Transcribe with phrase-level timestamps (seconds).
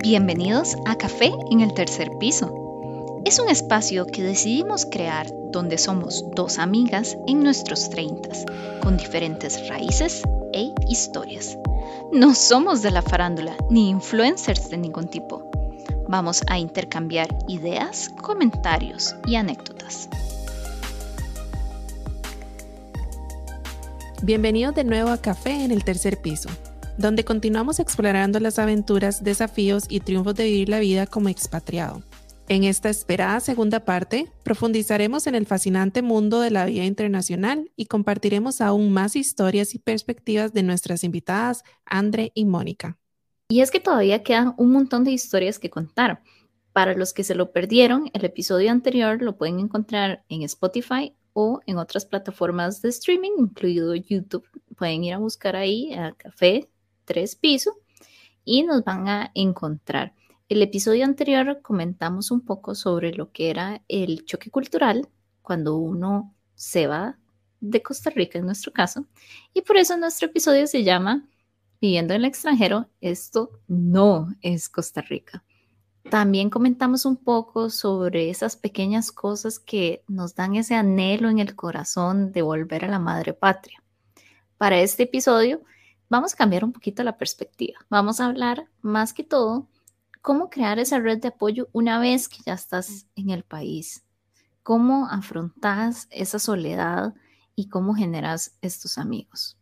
[0.00, 3.20] Bienvenidos a Café en el Tercer Piso.
[3.24, 8.46] Es un espacio que decidimos crear donde somos dos amigas en nuestros treintas,
[8.80, 10.22] con diferentes raíces
[10.52, 11.58] e historias.
[12.12, 15.50] No somos de la farándula ni influencers de ningún tipo.
[16.06, 20.08] Vamos a intercambiar ideas, comentarios y anécdotas.
[24.22, 26.48] Bienvenidos de nuevo a Café en el Tercer Piso
[26.98, 32.02] donde continuamos explorando las aventuras, desafíos y triunfos de vivir la vida como expatriado.
[32.48, 37.86] En esta esperada segunda parte, profundizaremos en el fascinante mundo de la vida internacional y
[37.86, 42.98] compartiremos aún más historias y perspectivas de nuestras invitadas, Andre y Mónica.
[43.48, 46.22] Y es que todavía quedan un montón de historias que contar.
[46.72, 51.60] Para los que se lo perdieron, el episodio anterior lo pueden encontrar en Spotify o
[51.66, 54.48] en otras plataformas de streaming, incluido YouTube.
[54.76, 56.68] Pueden ir a buscar ahí a Café
[57.08, 57.72] tres pisos
[58.44, 60.14] y nos van a encontrar.
[60.50, 65.08] El episodio anterior comentamos un poco sobre lo que era el choque cultural
[65.40, 67.18] cuando uno se va
[67.60, 69.06] de Costa Rica en nuestro caso
[69.54, 71.26] y por eso nuestro episodio se llama
[71.80, 75.44] Viviendo en el extranjero, esto no es Costa Rica.
[76.10, 81.54] También comentamos un poco sobre esas pequeñas cosas que nos dan ese anhelo en el
[81.54, 83.82] corazón de volver a la madre patria.
[84.58, 85.62] Para este episodio
[86.08, 87.78] vamos a cambiar un poquito la perspectiva.
[87.90, 89.68] Vamos a hablar más que todo
[90.28, 94.04] cómo crear esa red de apoyo una vez que ya estás en el país.
[94.62, 97.14] Cómo afrontas esa soledad
[97.54, 99.56] y cómo generas estos amigos.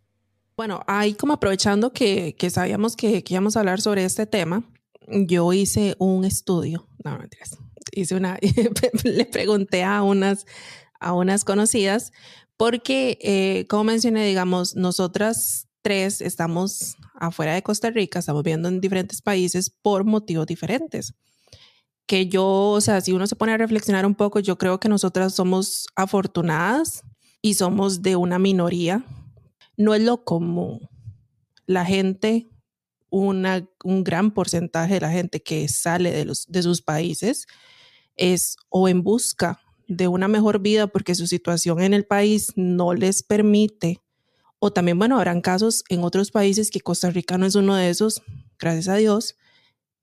[0.56, 4.64] Bueno, ahí como aprovechando que, sabíamos que, íbamos a hablar sobre este tema,
[5.06, 7.58] yo hice un estudio, no mentiras,
[7.92, 8.38] hice una,
[9.04, 10.46] le pregunté a unas,
[10.98, 12.10] a unas conocidas,
[12.56, 18.80] porque eh, como mencioné, digamos, nosotras tres estamos afuera de Costa Rica, estamos viviendo en
[18.80, 21.14] diferentes países por motivos diferentes.
[22.06, 24.88] Que yo, o sea, si uno se pone a reflexionar un poco, yo creo que
[24.88, 27.04] nosotras somos afortunadas
[27.40, 29.04] y somos de una minoría.
[29.76, 30.88] No es lo común.
[31.66, 32.48] La gente,
[33.08, 37.46] una, un gran porcentaje de la gente que sale de, los, de sus países
[38.16, 42.92] es o en busca de una mejor vida porque su situación en el país no
[42.92, 44.00] les permite
[44.66, 47.88] o también, bueno, habrán casos en otros países que Costa Rica no es uno de
[47.88, 48.22] esos,
[48.58, 49.36] gracias a Dios,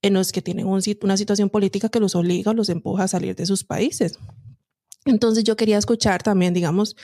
[0.02, 3.36] en los que tienen una situación política que los obliga o los empuja a salir
[3.36, 4.18] de sus países.
[5.04, 6.96] Entonces yo quería escuchar también, digamos,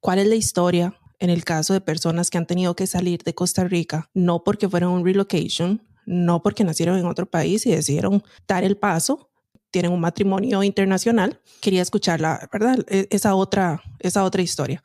[0.00, 3.34] cuál es la historia en el caso de personas que han tenido que salir de
[3.34, 8.22] Costa Rica, no porque fueron un relocation, no porque nacieron en otro país y decidieron
[8.46, 9.30] dar el paso,
[9.70, 11.40] tienen un matrimonio internacional.
[11.60, 14.82] Quería escuchar la verdad, e, esa otra, esa otra historia.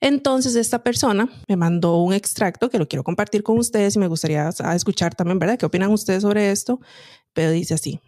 [0.00, 4.06] Entonces esta persona me mandó un extracto que lo quiero compartir con ustedes y me
[4.06, 5.58] gustaría escuchar también, ¿verdad?
[5.58, 6.80] ¿Qué opinan ustedes sobre esto?
[7.32, 8.00] Pero dice así.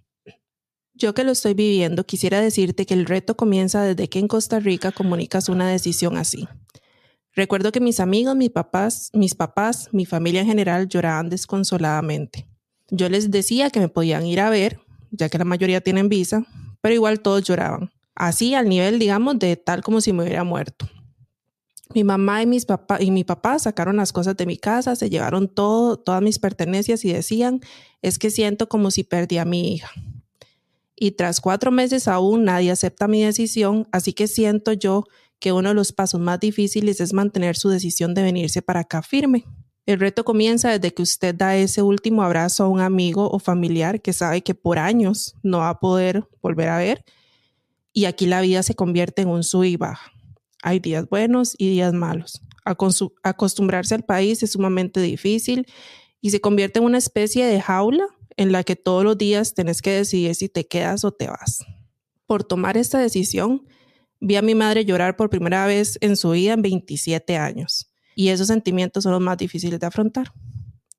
[0.94, 4.60] Yo que lo estoy viviendo, quisiera decirte que el reto comienza desde que en Costa
[4.60, 6.46] Rica comunicas una decisión así.
[7.34, 12.46] Recuerdo que mis amigos, mis papás, mis papás, mi familia en general lloraban desconsoladamente.
[12.90, 14.80] Yo les decía que me podían ir a ver,
[15.10, 16.44] ya que la mayoría tienen visa,
[16.80, 17.90] pero igual todos lloraban.
[18.14, 20.86] Así al nivel, digamos, de tal como si me hubiera muerto.
[21.94, 25.10] Mi mamá y, mis papá, y mi papá sacaron las cosas de mi casa, se
[25.10, 27.60] llevaron todo, todas mis pertenencias y decían,
[28.02, 29.90] es que siento como si perdí a mi hija.
[30.94, 35.04] Y tras cuatro meses aún nadie acepta mi decisión, así que siento yo
[35.38, 39.02] que uno de los pasos más difíciles es mantener su decisión de venirse para acá
[39.02, 39.46] firme.
[39.86, 44.02] El reto comienza desde que usted da ese último abrazo a un amigo o familiar
[44.02, 47.04] que sabe que por años no va a poder volver a ver
[47.92, 50.12] y aquí la vida se convierte en un sub y baja.
[50.62, 52.42] Hay días buenos y días malos.
[52.64, 55.66] Acostumbrarse al país es sumamente difícil
[56.20, 58.04] y se convierte en una especie de jaula
[58.36, 61.64] en la que todos los días tenés que decidir si te quedas o te vas.
[62.26, 63.66] Por tomar esta decisión,
[64.20, 68.28] vi a mi madre llorar por primera vez en su vida en 27 años y
[68.28, 70.32] esos sentimientos son los más difíciles de afrontar.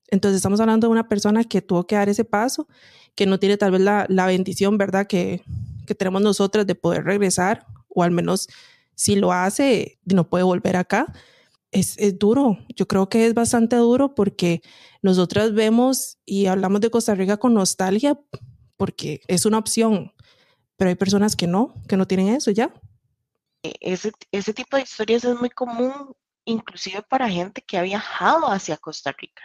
[0.10, 2.68] Entonces estamos hablando de una persona que tuvo que dar ese paso,
[3.16, 5.44] que no tiene tal vez la, bendición, ¿verdad?, que,
[5.86, 8.50] que tenemos nosotras de poder regresar o al menos
[9.02, 11.12] si lo hace, no puede volver acá.
[11.72, 14.62] Es, es, duro, yo creo que es bastante duro porque
[15.02, 18.20] nosotras vemos y hablamos de Costa Rica con nostalgia
[18.78, 20.14] porque es una opción,
[20.78, 22.72] pero hay personas que no, que no tienen eso ya.
[23.64, 26.14] Ese, ese tipo de historias es muy común,
[26.46, 29.42] inclusive para gente que ha viajado hacia Costa Rica,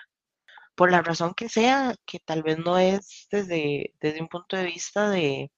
[0.74, 4.66] por la razón que sea, que tal vez no es desde, desde un punto de
[4.66, 5.50] vista de,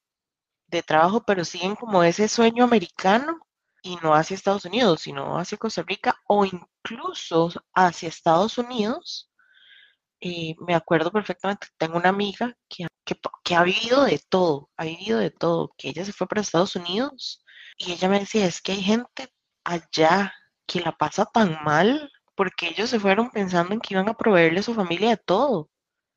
[0.68, 3.40] de trabajo, pero siguen como ese sueño americano
[3.82, 9.28] y no hacia Estados Unidos, sino hacia Costa Rica o incluso hacia Estados Unidos
[10.20, 12.86] eh, me acuerdo perfectamente, tengo una amiga que,
[13.44, 16.74] que, ha vivido de todo, ha vivido de todo, que ella se fue para Estados
[16.76, 17.44] Unidos
[17.76, 19.28] y ella me decía, es que hay gente
[19.64, 20.34] allá
[20.66, 24.60] que la pasa tan mal porque ellos se fueron pensando en que iban a proveerle
[24.60, 25.70] a su familia de todo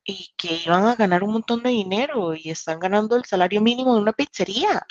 [0.03, 3.95] y que iban a ganar un montón de dinero y están ganando el salario mínimo
[3.95, 4.85] de una pizzería.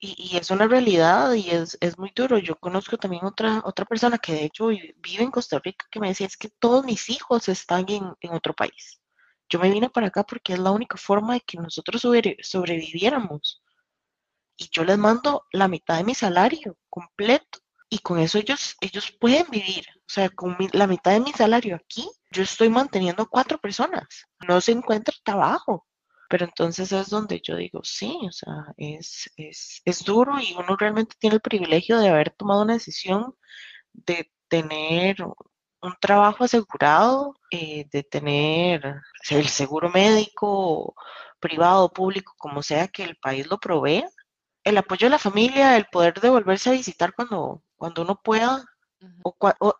[0.00, 2.38] Y, es una realidad y es, muy duro.
[2.38, 6.08] Yo conozco también otra, otra persona que de hecho vive en Costa Rica que me
[6.08, 9.00] decía, es que todos mis hijos están en, otro país.
[9.48, 13.62] Yo me vine para acá porque es la única forma de que nosotros sobreviviéramos.
[14.56, 17.58] Y yo les mando la mitad de mi salario completo.
[17.88, 19.86] Y con eso ellos, ellos pueden vivir.
[20.00, 24.04] O sea, con la mitad de mi salario aquí, yo estoy manteniendo cuatro personas.
[24.46, 25.86] No se encuentra trabajo.
[26.28, 31.16] Pero entonces es donde yo digo, sí, o sea, es, es, duro y uno realmente
[31.18, 33.34] tiene el privilegio de haber tomado una decisión
[33.92, 38.96] de tener un trabajo asegurado, eh, de tener
[39.30, 40.94] el seguro médico,
[41.40, 44.08] privado, público, como sea que el país lo provea,
[44.64, 48.64] el apoyo de la familia, el poder devolverse a visitar cuando, cuando uno pueda,
[49.22, 49.74] o, o,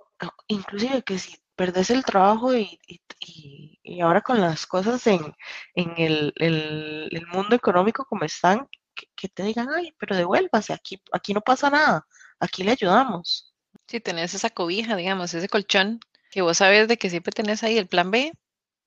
[0.49, 2.81] inclusive que si perdés el trabajo y,
[4.03, 5.35] ahora con las cosas en,
[5.75, 11.71] el, mundo económico como están, que, te digan, ay, pero devuélvase, aquí, aquí no pasa
[11.71, 12.06] nada,
[12.39, 13.55] aquí le ayudamos.
[13.89, 17.79] Si tenés esa cobija, digamos, ese colchón, que vos sabes de que siempre tenés ahí
[17.79, 18.33] el plan B,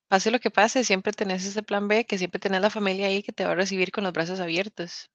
[0.07, 3.23] pase lo que pase, siempre tenés ese plan B, que siempre tenés la familia ahí
[3.23, 5.11] que te va a recibir con los brazos abiertos.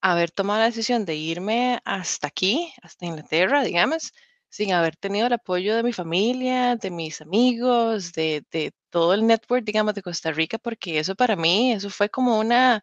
[0.00, 4.12] Haber tomado la decisión de irme hasta aquí, hasta Inglaterra, digamos,
[4.48, 8.44] sin haber tenido el apoyo de mi familia, de mis amigos, de,
[8.90, 12.82] todo el network, digamos, de Costa Rica, porque eso para mí, eso fue como una,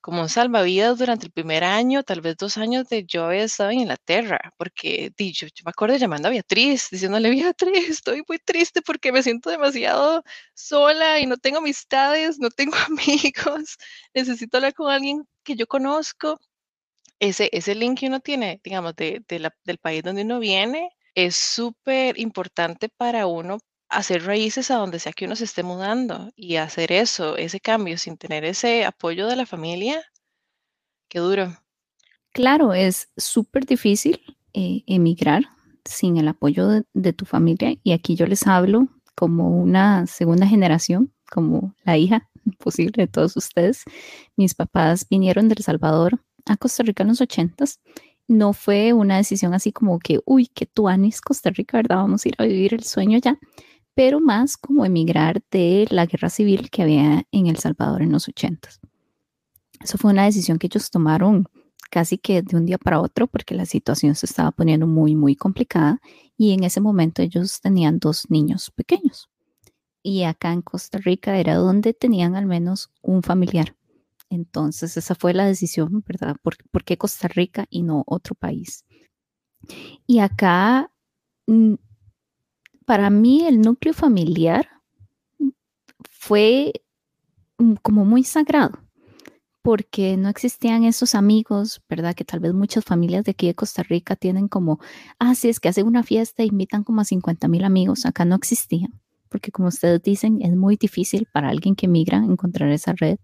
[0.00, 3.70] como un salvavidas durante el primer año, tal vez dos años de yo haber estado
[3.70, 8.82] en Inglaterra, porque yo, yo, me acuerdo llamando a Beatriz, diciéndole, Beatriz, estoy muy triste
[8.82, 10.22] porque me siento demasiado
[10.54, 13.76] sola y no tengo amistades, no tengo amigos,
[14.14, 16.40] necesito hablar con alguien que yo conozco
[17.20, 22.18] ese, ese link que uno tiene, digamos, de, del país donde uno viene, es súper
[22.18, 26.92] importante para uno hacer raíces a donde sea que uno se esté mudando y hacer
[26.92, 30.02] eso, ese cambio sin tener ese apoyo de la familia,
[31.08, 31.56] qué duro.
[32.32, 34.20] Claro, es súper difícil
[34.52, 35.44] eh, emigrar
[35.84, 40.46] sin el apoyo de, de, tu familia y aquí yo les hablo como una segunda
[40.46, 43.84] generación, como la hija posible de todos ustedes.
[44.36, 47.80] Mis papás vinieron del Salvador a Costa Rica en los ochentas,
[48.28, 51.96] no fue una decisión así como que, uy, que tú anis Costa Rica, ¿verdad?
[51.96, 53.38] Vamos a ir a vivir el sueño ya,
[53.94, 58.28] pero más como emigrar de la guerra civil que había en El Salvador en los
[58.28, 58.80] ochentas.
[59.82, 61.48] Eso fue una decisión que ellos tomaron
[61.90, 65.34] casi que de un día para otro porque la situación se estaba poniendo muy, muy
[65.34, 66.00] complicada
[66.36, 69.30] y en ese momento ellos tenían dos niños pequeños.
[70.02, 73.74] Y acá en Costa Rica era donde tenían al menos un familiar
[74.30, 76.36] entonces, esa fue la decisión, ¿verdad?
[76.42, 78.84] ¿Por, qué Costa Rica y no otro país?
[80.06, 80.90] Y acá,
[81.46, 81.74] mm,
[82.84, 84.68] para mí, el núcleo familiar
[86.10, 86.72] fue
[87.58, 88.78] mm, como muy sagrado,
[89.62, 92.14] porque no existían esos amigos, ¿verdad?
[92.14, 94.78] Que tal vez muchas familias de aquí de Costa Rica tienen como,
[95.18, 98.06] ah, sí, es que hacen una fiesta e invitan como a 50 mil amigos.
[98.06, 102.70] Acá no existían, porque como ustedes dicen, es muy difícil para alguien que migra encontrar
[102.70, 103.18] esa red.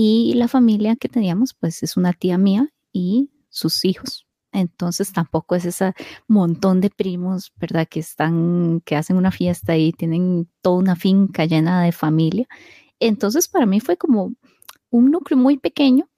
[0.00, 4.28] Y la familia que teníamos, pues es una tía mía y sus hijos.
[4.52, 5.92] Entonces tampoco es ese
[6.28, 7.88] montón de primos, ¿verdad?
[7.90, 12.46] Que están, que hacen una fiesta y tienen toda una finca llena de familia.
[13.00, 14.34] Entonces para mí fue como
[14.90, 16.08] un núcleo muy pequeño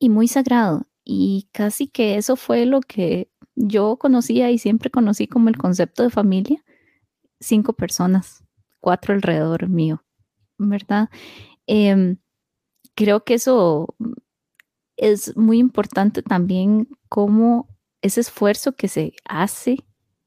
[0.00, 0.88] y muy sagrado.
[1.04, 6.02] Y casi que eso fue lo que yo conocía y siempre conocí como el concepto
[6.02, 6.64] de familia.
[7.38, 8.42] Cinco personas,
[8.80, 10.02] cuatro alrededor mío,
[10.58, 11.10] ¿verdad?
[11.68, 12.16] Em,
[12.94, 13.94] creo que eso
[14.96, 17.68] es muy importante también como
[18.02, 19.78] ese esfuerzo que se hace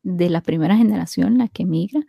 [0.02, 2.02] de la primera generación, la que migra,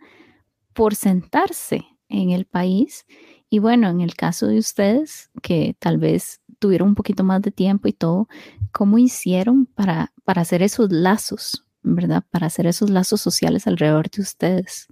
[0.73, 3.05] por sentarse en el país.
[3.49, 7.51] Y bueno, en el caso de ustedes, que tal vez tuvieron un poquito más de
[7.51, 8.27] tiempo y todo,
[8.71, 12.23] ¿cómo hicieron para, para hacer esos lazos, verdad?
[12.31, 14.87] Para hacer esos lazos sociales alrededor de ustedes.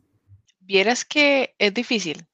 [0.60, 2.26] Vieras que es difícil,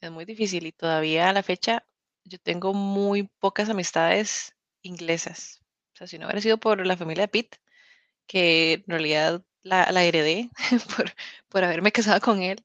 [0.00, 1.84] es muy difícil y todavía a la fecha
[2.24, 5.60] yo tengo muy pocas amistades inglesas.
[5.94, 7.56] O sea, si no hubiera sido por la familia de Pitt,
[8.26, 10.50] que en realidad la, heredé
[10.96, 11.12] por,
[11.48, 12.64] por, haberme casado con él,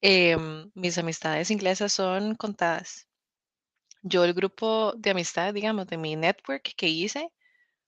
[0.00, 3.06] em, mis amistades inglesas son contadas.
[4.02, 7.30] Yo el grupo de amistad, digamos, de mi network que hice,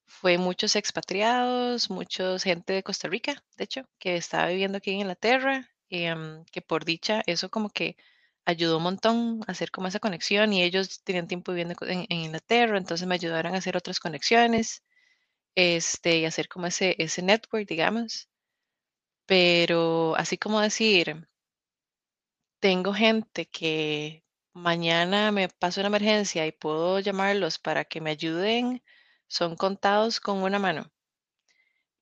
[0.07, 5.01] fue muchos expatriados, muchos gente de Costa Rica, de hecho, que estaba viviendo aquí en
[5.01, 7.97] Inglaterra em, que por dicha eso como que
[8.51, 12.19] ayudó un montón a hacer como esa conexión y ellos tenían tiempo viviendo en, en
[12.19, 14.83] Inglaterra, entonces me ayudaron a hacer otras conexiones
[15.55, 18.29] este, y hacer como ese, ese network, digamos.
[19.27, 21.27] Pero así como decir,
[22.61, 28.83] tengo gente que mañana me pasa una emergencia y puedo llamarlos para que me ayuden,
[29.29, 30.91] son contados con una mano.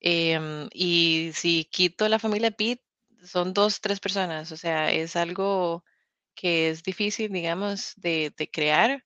[0.01, 2.81] Em, y si quito la familia Pitt,
[3.25, 4.53] son dos, tres personas.
[4.53, 5.85] O sea, es algo
[6.39, 9.05] que es difícil, digamos, de, de crear,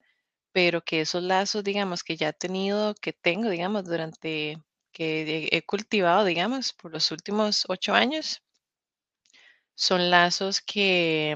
[0.53, 4.59] pero que esos lazos, digamos, que ya he tenido, que tengo, digamos, durante,
[4.93, 8.43] que he cultivado, digamos, por los últimos ocho años,
[9.75, 11.35] son lazos que,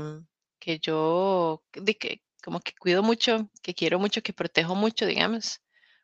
[0.59, 5.63] que yo, de que, como que cuido mucho, que quiero mucho, que protejo mucho, digamos,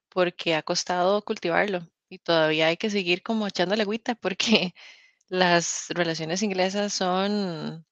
[0.09, 4.75] porque ha costado cultivarlo y todavía hay que seguir como echándole agüita porque
[5.29, 7.87] las relaciones inglesas son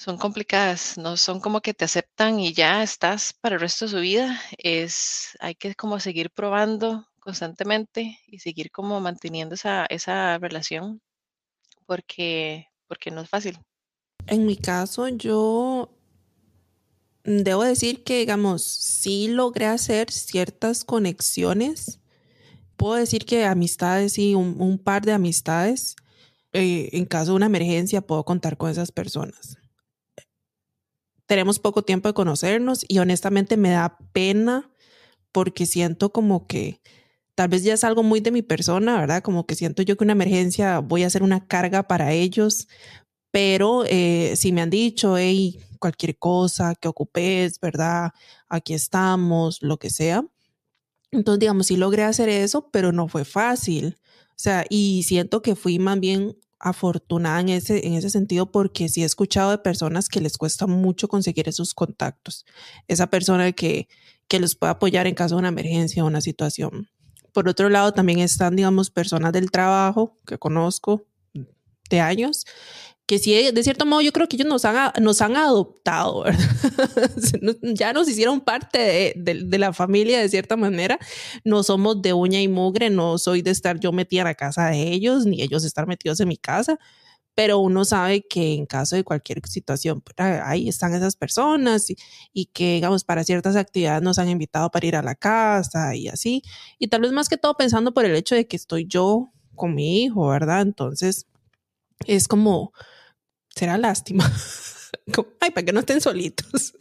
[0.00, 3.90] son complicadas, no son como que te aceptan y ya estás para el resto de
[3.90, 4.40] su vida.
[4.56, 11.02] Es, hay que como seguir probando constantemente y seguir como manteniendo esa, esa relación
[11.84, 13.58] porque, porque no es fácil.
[14.26, 15.94] En mi caso, yo
[17.24, 22.00] debo decir que, digamos, sí logré hacer ciertas conexiones.
[22.78, 25.94] Puedo decir que amistades, y un, par de amistades.
[26.54, 29.59] Eh, en caso de una emergencia, puedo contar con esas personas
[31.30, 34.68] tenemos poco tiempo de conocernos y honestamente me da pena
[35.30, 36.80] porque siento como que
[37.36, 39.22] tal vez ya es algo muy de mi persona, ¿verdad?
[39.22, 42.66] Como que siento yo que una emergencia voy a ser una carga para ellos,
[43.30, 48.10] pero eh, si me han dicho, hey, cualquier cosa que ocupes, ¿verdad?
[48.48, 50.24] Aquí estamos, lo que sea.
[51.12, 53.98] Entonces, digamos, sí logré hacer eso, pero no fue fácil.
[54.30, 58.88] O sea, y siento que fui más bien afortunada en ese, en ese sentido porque
[58.88, 62.44] sí he escuchado de personas que les cuesta mucho conseguir esos contactos,
[62.86, 63.88] esa persona que,
[64.28, 66.88] que los puede apoyar en caso de una emergencia o una situación.
[67.32, 71.06] Por otro lado, también están, digamos, personas del trabajo que conozco
[71.88, 72.46] de años
[73.10, 76.22] que sí, de cierto modo, yo creo que ellos nos han, nos han adoptado,
[77.74, 80.96] ya nos hicieron parte de, de, la familia de cierta manera.
[81.42, 84.68] No somos de uña y mugre, no soy de estar yo metida en la casa
[84.68, 86.78] de ellos, ni ellos estar metidos en mi casa,
[87.34, 91.96] pero uno sabe que en caso de cualquier situación, ahí están esas personas y,
[92.32, 96.06] y, que, digamos, para ciertas actividades nos han invitado para ir a la casa y
[96.06, 96.44] así.
[96.78, 99.74] Y tal vez más que todo pensando por el hecho de que estoy yo con
[99.74, 100.60] mi hijo, ¿verdad?
[100.60, 101.26] Entonces,
[102.06, 102.72] es como
[103.54, 104.30] será lástima.
[105.40, 106.74] Ay, para que no estén solitos.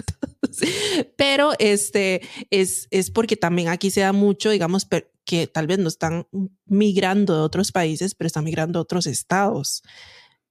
[1.17, 4.87] Pero este es, es porque también aquí se da mucho, digamos,
[5.25, 6.27] que tal vez no están
[6.65, 9.83] migrando de otros países, pero están migrando a otros estados.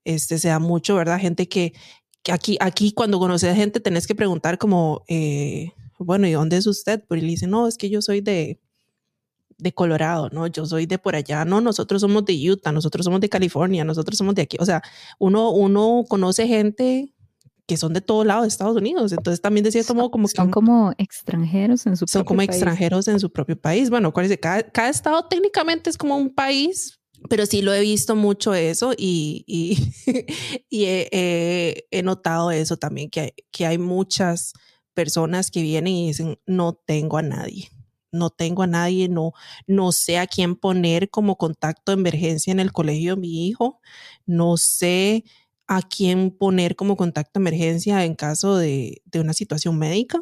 [0.05, 1.19] Este se da mucho, ¿verdad?
[1.19, 1.73] Gente que,
[2.23, 6.59] que aquí, aquí cuando conoces a gente tenés que preguntar como, eh, bueno, ¿y dónde
[6.59, 7.03] es usted?
[7.09, 8.61] Porque le dicen, no, es que yo soy de,
[9.59, 10.47] de Colorado, ¿no?
[10.47, 14.17] Yo soy de por allá, no, nosotros somos de Utah, nosotros somos de California, nosotros
[14.17, 14.57] somos de aquí.
[14.61, 14.83] O sea,
[15.19, 17.13] uno, uno conoce gente
[17.67, 19.13] que son de todo lado de Estados Unidos.
[19.13, 23.21] Entonces también de cierto modo como son como extranjeros en su son como extranjeros en
[23.21, 23.91] su propio país.
[23.91, 26.99] Bueno, cada, cada estado técnicamente es como un país,
[27.29, 29.93] pero sí lo he visto mucho eso y, y,
[30.71, 34.55] y he, he, notado eso también, que hay, que hay muchas
[34.95, 37.69] personas que vienen y dicen, no tengo a nadie
[38.13, 39.33] no tengo a nadie, no,
[39.67, 43.81] no sé a quién poner como contacto de emergencia en el colegio de mi hijo,
[44.27, 45.25] no sé
[45.67, 50.21] a quién poner como contacto de emergencia en caso de, una situación médica.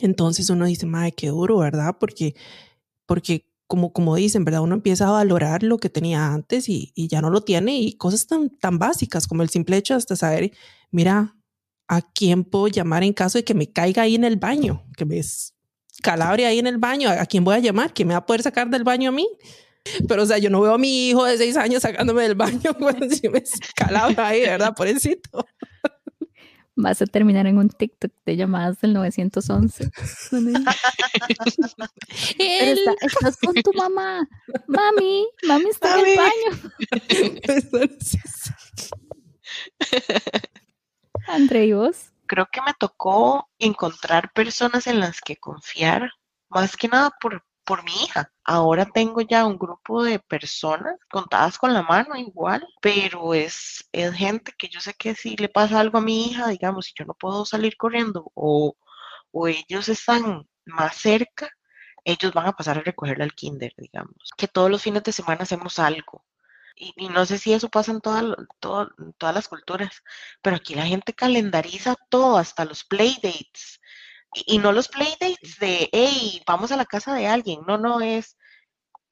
[0.00, 1.96] Entonces uno dice, madre, qué duro, ¿verdad?
[1.98, 2.34] Porque,
[3.06, 4.60] porque como, como dicen, ¿verdad?
[4.62, 8.26] Uno empieza a valorar lo que tenía antes y, ya no lo tiene y cosas
[8.26, 10.52] tan, tan básicas como el simple hecho hasta saber,
[10.90, 11.36] mira,
[11.88, 14.84] ¿a quién puedo llamar en caso de que me caiga ahí en el baño?
[14.96, 15.16] Que me
[16.02, 17.92] Calabria ahí en el baño, ¿a quién voy a llamar?
[17.92, 19.28] ¿Quién me va a poder sacar del baño a mí?
[20.06, 22.74] Pero, o sea, yo no veo a mi hijo de seis años sacándome del baño
[22.78, 23.42] cuando si me
[23.74, 24.74] calabra ahí, ¿verdad?
[24.74, 25.46] Pobrecito.
[26.76, 29.90] Vas a terminar en un TikTok de llamadas del 911.
[32.38, 34.26] Pero estás con tu mamá.
[34.66, 36.50] Mami, mami está en el baño.
[41.26, 42.09] André, ¿y vos?
[42.30, 46.12] Creo que me tocó encontrar personas en las que confiar,
[46.48, 48.32] más que nada por, por mi hija.
[48.44, 54.14] Ahora tengo ya un grupo de personas contadas con la mano igual, pero es, es
[54.14, 57.04] gente que yo sé que si le pasa algo a mi hija, digamos, si yo
[57.04, 58.76] no puedo salir corriendo o,
[59.32, 61.50] o ellos están más cerca,
[62.04, 64.30] ellos van a pasar a recogerla al kinder, digamos.
[64.36, 66.24] Que todos los fines de semana hacemos algo.
[66.76, 70.02] Y, y no sé si eso pasa en toda, todo- todas las culturas,
[70.42, 73.80] pero aquí la gente calendariza todo, hasta los playdates.
[74.34, 77.60] Y, y no los playdates de, hey, vamos a la casa de alguien.
[77.66, 78.36] No, no, es,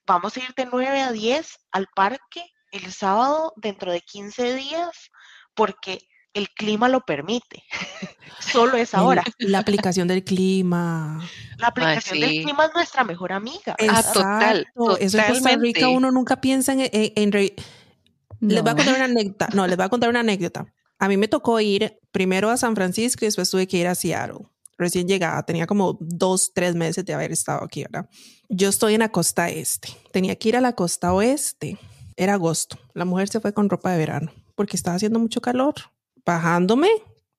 [0.06, 5.10] vamos a ir de 9 a 10 al parque el sábado dentro de 15 días
[5.54, 6.00] porque
[6.34, 7.62] el clima lo permite.
[8.40, 9.24] Solo es ahora.
[9.38, 11.20] La aplicación del clima.
[11.58, 12.42] La aplicación del sí.
[12.44, 13.74] clima es nuestra mejor amiga.
[13.88, 14.98] Ah, total, Exacto.
[14.98, 15.86] Eso en Costa Rica totalmente.
[15.86, 16.80] uno nunca piensa en...
[16.80, 17.54] en- en re-
[18.40, 19.48] Les voy a contar una anécdota.
[19.54, 20.66] No, les voy a contar una anécdota.
[21.00, 23.94] A mí me tocó ir primero a San Francisco y después tuve que ir a
[23.94, 24.46] Seattle.
[24.78, 28.08] Recién llegada, tenía como dos, tres meses de haber estado aquí, ¿verdad?
[28.48, 29.88] Yo estoy en la costa este.
[30.12, 31.78] Tenía que ir a la costa oeste.
[32.16, 32.78] Era agosto.
[32.94, 35.74] La mujer se fue con ropa de verano porque estaba haciendo mucho calor.
[36.28, 36.90] Bajándome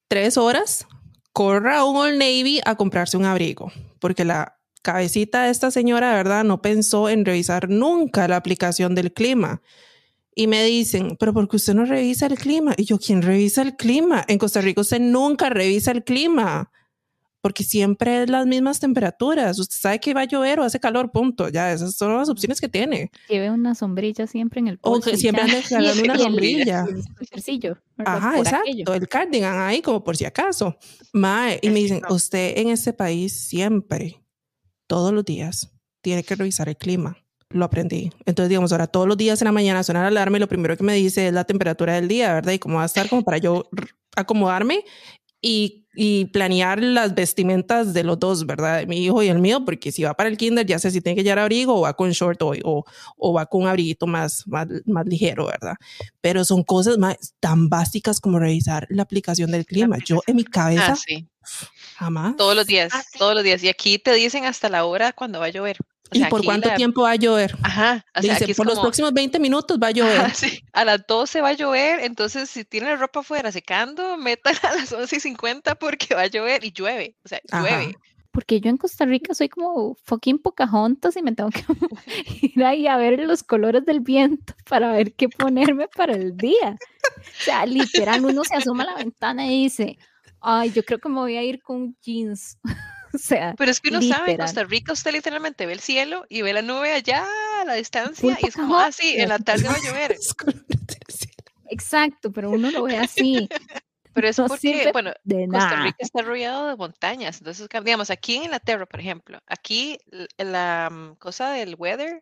[0.07, 0.87] tres horas,
[1.31, 6.15] corra a un Old Navy a comprarse un abrigo porque la cabecita de esta señora,
[6.15, 9.61] verdad, no pensó en revisar nunca la aplicación del clima.
[10.33, 12.73] Y me dicen, pero ¿por qué usted no revisa el clima?
[12.77, 14.25] Y yo, ¿quién revisa el clima?
[14.27, 16.71] En Costa Rica usted nunca revisa el clima,
[17.41, 19.57] porque siempre es las mismas temperaturas.
[19.59, 21.49] Usted sabe que va a llover o hace calor, punto.
[21.49, 23.11] Ya, esas son las opciones que tiene.
[23.29, 26.85] Lleve una sombrilla siempre en el O que siempre ande cargando una el- sombrilla.
[27.31, 28.17] el ¿verdad?
[28.17, 28.59] Ajá, exacto.
[28.61, 28.93] aquello.
[28.93, 30.77] El cardigan ahí como por si acaso.
[31.13, 34.21] Mae, y me dicen, usted en este país siempre,
[34.87, 37.17] todos los días, tiene que revisar el clima.
[37.51, 38.11] Lo aprendí.
[38.25, 40.77] Entonces, digamos, ahora todos los días en la mañana suena la alarma y lo primero
[40.77, 42.51] que me dice es la temperatura del día, ¿verdad?
[42.53, 43.67] Y cómo va a estar como para yo
[44.15, 44.83] acomodarme
[45.41, 48.85] y, y planear las vestimentas de los dos, ¿verdad?
[48.87, 51.15] Mi hijo y el mío, porque si va para el kinder, ya sé si tiene
[51.15, 52.83] que llevar abrigo o va con short o, o,
[53.17, 55.75] o va con un abriguito más, más, más ligero, ¿verdad?
[56.21, 59.97] Pero son cosas más tan básicas como revisar la aplicación del clima.
[60.05, 61.27] Yo en mi cabeza Ah, sí.
[61.95, 62.35] Jamás.
[62.37, 63.17] Todos los días, Ah, sí.
[63.19, 63.63] todos los días.
[63.63, 65.77] Y aquí te dicen hasta la hora cuando va a llover.
[66.11, 67.55] O ¿Y sea, por cuánto la- tiempo va a llover?
[67.61, 70.19] Ajá, o sea, Dice, aquí es por los próximos 20 minutos va a llover.
[70.21, 74.17] Ajá, sí, a las 12 va a llover, entonces si tiene la ropa afuera secando,
[74.17, 77.61] métala a las 11 y 50 porque va a llover y llueve, o sea, Ajá.
[77.61, 77.95] llueve.
[78.31, 81.63] Porque yo en Costa Rica soy como fucking Pocahontas y me tengo que
[82.55, 86.75] ir ahí a ver los colores del viento para ver qué ponerme para el día.
[87.17, 89.97] O sea, literal, uno se asoma a la ventana y dice,
[90.41, 92.57] ay, yo creo que me voy a ir con jeans.
[93.11, 94.47] O sea, Pero es que uno sabe, en Literal.
[94.47, 97.25] Costa Rica usted literalmente ve el cielo y ve la nube allá
[97.59, 100.15] a la distancia y es como, ah, sí, en la tarde va a llover.
[101.69, 103.49] Exacto, pero uno lo ve así.
[104.13, 105.83] Pero es No porque, bueno, de Costa.
[105.83, 109.97] Rica está rodeado de montañas, entonces, digamos, aquí en Inglaterra, por ejemplo, aquí
[110.37, 112.21] la mm, cosa del weather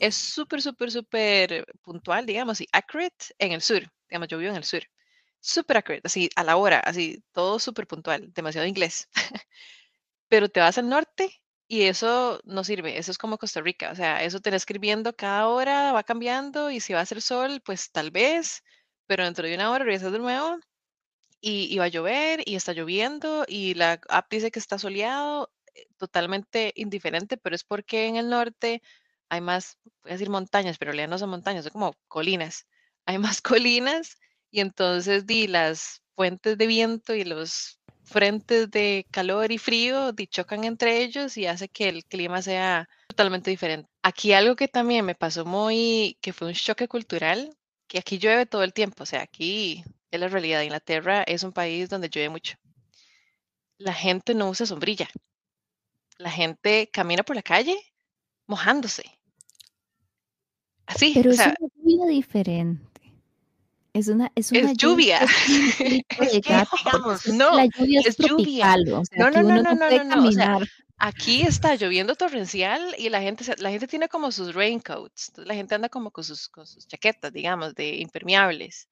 [0.00, 4.56] es súper, súper, súper puntual, digamos, y accurate en el sur, digamos, yo vivo en
[4.56, 4.82] el sur,
[5.40, 9.08] súper accurate, así a la hora, así, todo súper puntual, demasiado inglés.
[10.28, 13.94] Pero te vas al norte y eso no sirve, eso es como Costa Rica, o
[13.96, 17.22] sea, eso tenés que ir viendo cada hora, va cambiando y si va a hacer
[17.22, 18.62] sol, pues tal vez,
[19.06, 20.58] pero dentro de una hora regresas de nuevo
[21.40, 25.52] y, y va a llover y está lloviendo y la app dice que está soleado,
[25.74, 28.82] eh, totalmente indiferente, pero es porque en el norte
[29.28, 32.66] hay más, voy a decir montañas, pero en realidad no son montañas, son como colinas.
[33.06, 34.18] Hay más colinas
[34.50, 40.26] y entonces di las fuentes de viento y los frentes de calor y frío di,
[40.26, 43.88] chocan entre ellos y hace que el clima sea totalmente diferente.
[44.02, 48.46] Aquí algo que también me pasó muy, que fue un choque cultural, que aquí llueve
[48.46, 50.62] todo el tiempo, o sea, aquí es la realidad.
[50.62, 52.56] Inglaterra es un país donde llueve mucho.
[53.78, 55.08] La gente no usa sombrilla.
[56.18, 57.76] La gente camina por la calle
[58.46, 59.04] mojándose.
[60.86, 62.89] Así, Pero o es sea, una lluvia diferente.
[63.92, 65.20] Es una, es una es lluvia.
[65.20, 65.76] Es
[66.42, 68.74] que, digamos, no, la lluvia es, es lluvia.
[68.74, 70.68] tropical, o sea, No, aquí no, no, no, no, puede no, no, o sea, caminar.
[71.02, 75.32] Aquí está lloviendo torrencial y la gente, la gente tiene como sus raincoats.
[75.36, 78.88] La gente anda como con sus, con sus chaquetas, digamos, de impermeables.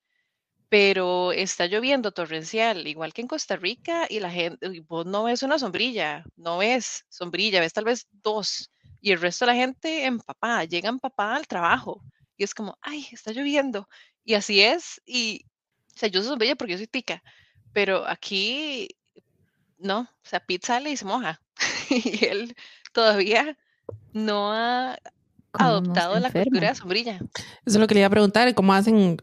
[0.71, 5.43] Pero está lloviendo torrencial, igual que en Costa Rica, y la gente, vos no ves
[5.43, 10.05] una sombrilla, no ves sombrilla, ves tal vez dos, y el resto de la gente
[10.05, 12.03] empapada, llega empapada al trabajo,
[12.37, 13.89] y es como, ay, está lloviendo,
[14.29, 15.47] y así es, y,
[15.95, 17.23] o sea, yo uso sombrilla porque yo soy tica,
[17.73, 18.88] pero aquí,
[19.79, 21.41] no, o sea, Pete sale y se moja,
[21.88, 22.55] y él
[22.93, 23.57] todavía
[24.12, 24.99] no ha
[25.51, 27.17] ¿Cómo no se adoptado la cultura de sombrilla.
[27.17, 29.17] Eso es lo que le iba a preguntar, ¿cómo hacen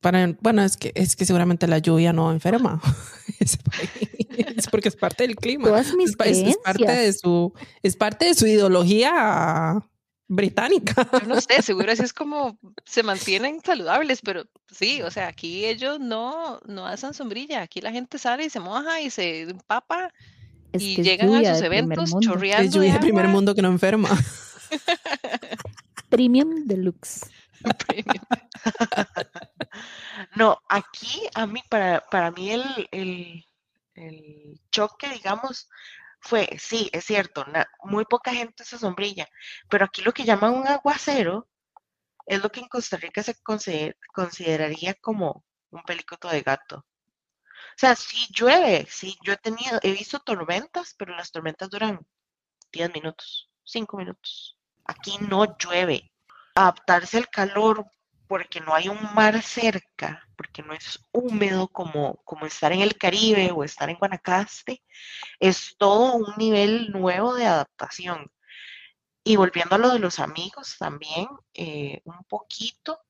[0.00, 2.80] para, bueno, es que, es que seguramente la lluvia no enferma
[3.38, 5.68] país, porque es parte del clima.
[5.68, 7.52] Todas mis Es, es- es parte de su,
[7.84, 9.80] es parte de su ideología
[10.30, 11.08] británica.
[11.12, 15.66] Yo no sé, seguro así es como se mantienen saludables, pero sí, o sea, aquí
[15.66, 20.12] ellos no, no hacen sombrilla, aquí la gente sale y se moja y se empapa
[20.72, 24.08] Es y llegan a sus eventos chorreando Es lluvia de primer mundo que no enferma.
[26.08, 27.28] Premium Deluxe.
[30.36, 33.44] no, aquí a mí, para, para mí el, el,
[33.94, 35.68] el choque, digamos,
[36.20, 37.44] fue, sí, es cierto,
[37.84, 39.26] muy poca gente usa sombrilla,
[39.68, 41.48] pero aquí lo que llaman un aguacero
[42.26, 43.36] es lo que en Costa Rica se
[44.12, 46.76] consideraría como un pelicoto de gato.
[46.78, 52.06] O sea, sí llueve, sí, yo he tenido, he visto tormentas, pero las tormentas duran
[52.72, 54.58] 10 minutos, 5 minutos.
[54.84, 56.12] Aquí no llueve.
[56.54, 57.86] Adaptarse al calor
[58.30, 62.96] porque no hay un mar cerca, porque no es húmedo como, como estar en el
[62.96, 64.84] Caribe o estar en Guanacaste,
[65.40, 68.30] es todo un nivel nuevo de adaptación.
[69.24, 73.00] Y volviendo a lo de los amigos también, eh, un poquito,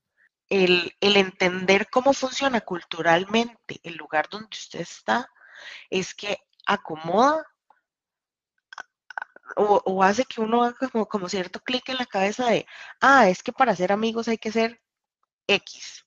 [0.49, 5.29] el, el, entender cómo funciona culturalmente el lugar donde usted está,
[5.91, 7.45] es que acomoda
[9.57, 12.67] o, o hace que uno haga como, como cierto clic en la cabeza de,
[13.03, 14.81] ah, es que para ser amigos hay que ser
[15.55, 16.05] X.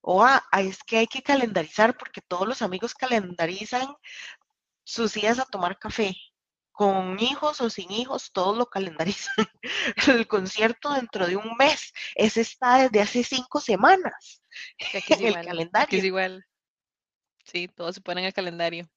[0.00, 3.86] O ah, es que hay que calendarizar porque todos los amigos calendarizan
[4.84, 6.14] sus días a tomar café.
[6.72, 9.34] Con hijos o sin hijos, todos lo calendarizan.
[10.08, 14.42] El concierto dentro de un mes, ese está desde hace cinco semanas.
[14.94, 15.98] Aquí es igual, el calendario.
[15.98, 16.46] es igual.
[17.44, 18.88] Sí, todos se ponen el calendario.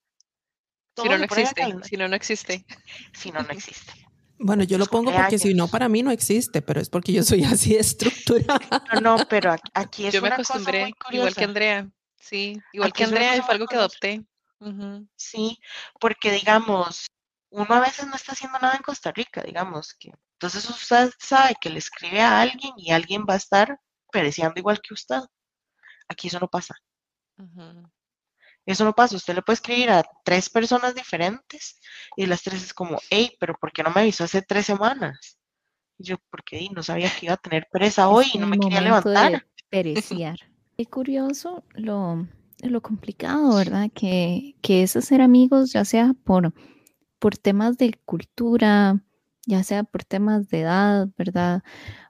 [0.95, 1.75] si no, no existe.
[1.83, 2.65] Si no, no existe.
[3.13, 4.04] Si no, no existe.
[4.38, 7.24] Bueno, yo lo pongo porque si no, para mí no existe, pero es porque yo
[7.24, 8.60] soy así estructurada.
[8.93, 11.89] No, no, pero aquí es yo me acostumbré, igual que Andrea.
[12.19, 14.26] Sí, igual que Andrea, fue algo que adopté.
[15.15, 15.60] Sí,
[16.00, 17.08] porque digamos,
[17.50, 20.12] uno a veces no está haciendo nada en Costa Rica, digamos que.
[20.34, 23.80] Entonces usted sabe que le escribe a alguien y alguien va a estar
[24.12, 25.21] pereciendo igual que usted.
[26.08, 26.76] Aquí eso no pasa.
[28.65, 31.80] Eso no pasa, usted le puede escribir a tres personas diferentes
[32.15, 35.38] y las tres es como, hey, pero ¿por qué no me avisó hace tres semanas?
[35.97, 38.82] Y yo, porque no sabía que iba a tener pereza hoy y no me quería
[38.82, 39.45] levantar.
[39.69, 40.39] Pereciar.
[40.78, 42.28] Qué curioso lo,
[42.60, 43.89] lo complicado, ¿verdad?
[43.93, 46.54] Que, que es hacer amigos, ya sea por,
[47.19, 49.01] por temas de cultura,
[49.45, 51.63] ya sea por temas de edad, ¿verdad?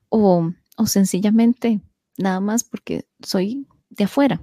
[0.10, 1.82] O, o sencillamente
[2.18, 4.42] nada más porque soy de afuera.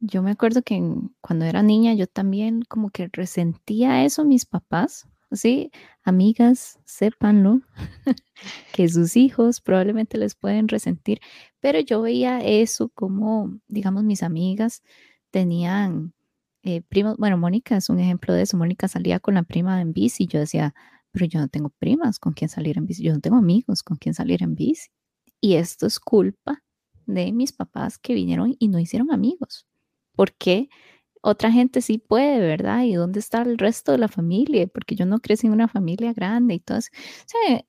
[0.00, 0.80] Yo me acuerdo que
[1.20, 5.70] cuando era niña yo también como que resentía eso mis papás, ¿sí?
[6.04, 7.60] Amigas, sépanlo,
[8.72, 11.20] que sus hijos probablemente les pueden resentir,
[11.60, 14.82] pero yo veía eso como, digamos, mis amigas
[15.30, 16.14] tenían
[16.62, 19.92] eh, primos, bueno, Mónica es un ejemplo de eso, Mónica salía con la prima en
[19.92, 20.74] bici yo decía,
[21.10, 23.96] pero yo no tengo primas con quien salir en bici, yo no tengo amigos con
[23.96, 24.88] quien salir en bici.
[25.40, 26.62] Y esto es culpa
[27.06, 29.66] de mis papás que vinieron y no hicieron amigos.
[30.18, 30.68] ¿Por qué
[31.22, 32.82] otra gente sí puede, verdad?
[32.82, 34.66] ¿Y dónde está el resto de la familia?
[34.66, 36.78] Porque yo no crecí en una familia grande y todo.
[36.78, 37.64] O sea,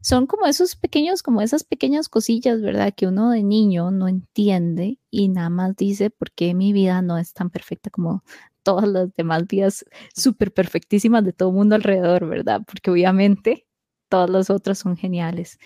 [0.00, 2.94] son como esos pequeños, como esas pequeñas cosillas, ¿verdad?
[2.96, 7.18] Que uno de niño no entiende y nada más dice, ¿por qué mi vida no
[7.18, 8.24] es tan perfecta como
[8.62, 9.84] todas las demás vidas
[10.16, 12.62] súper perfectísimas de todo el mundo alrededor, ¿verdad?
[12.66, 13.66] Porque obviamente
[14.08, 15.58] todas las otras son geniales.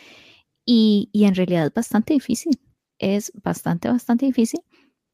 [0.66, 2.59] Y, y en realidad es bastante difícil,
[2.99, 4.62] es bastante, bastante difícil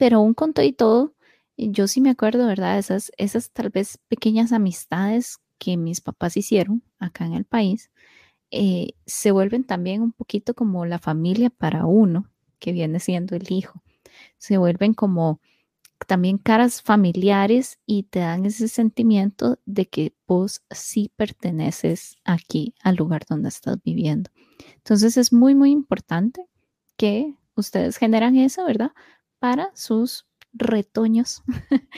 [0.01, 1.15] pero aún con todo y todo,
[1.59, 2.79] yo sí me acuerdo, ¿verdad?
[2.79, 7.91] Esas, esas tal vez pequeñas amistades que mis papás hicieron acá en el país,
[8.51, 13.53] eh, se vuelven también un poquito como la familia para uno, que viene siendo el
[13.53, 13.83] hijo.
[14.39, 15.39] Se vuelven como
[16.07, 22.97] también caras familiares y te dan ese sentimiento de que vos sí perteneces aquí al
[22.97, 24.31] lugar donde estás viviendo.
[24.77, 26.47] Entonces es muy, muy importante
[26.97, 28.93] que ustedes generan eso, ¿verdad?
[29.40, 31.42] Para sus retoños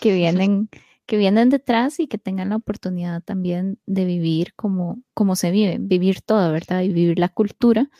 [0.00, 0.68] que vienen
[1.06, 5.76] que vienen detrás y que tengan la oportunidad también de vivir como, como se vive,
[5.80, 6.82] vivir todo, ¿verdad?
[6.82, 7.90] Y vivir la cultura,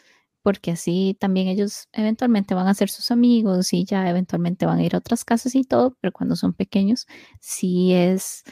[0.43, 4.85] porque así también ellos eventualmente van a ser sus amigos y ya eventualmente van a
[4.85, 7.07] ir a otras casas y todo, pero cuando son pequeños,
[7.41, 8.43] sí es,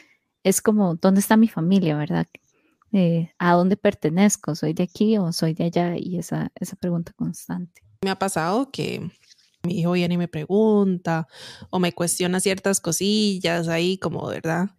[0.42, 2.26] es como, ¿dónde está mi familia, verdad?
[2.92, 4.54] Eh, ¿A dónde pertenezco?
[4.54, 5.96] ¿Soy de aquí o soy de allá?
[5.96, 7.82] Y esa, esa pregunta constante.
[8.02, 9.10] Me ha pasado que
[9.62, 11.28] mi hijo viene y me pregunta
[11.70, 14.70] o me cuestiona ciertas cosillas ahí como, ¿verdad?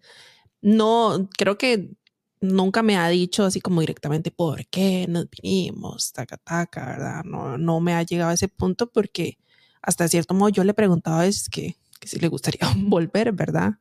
[0.61, 1.91] No, creo que
[2.41, 7.23] nunca me ha dicho así como directamente por qué nos vinimos, taca, taca, ¿verdad?
[7.23, 9.37] No, no me ha llegado a ese punto porque
[9.81, 13.73] hasta cierto modo yo le preguntaba es que, que si le gustaría volver, ¿verdad?